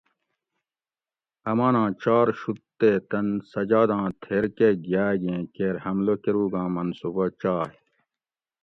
[1.49, 7.75] اماناں چار شُوت تے تن سجاداں تھیر کہ گیاگیں کیر حملہ کروگاں منصوبہ چائے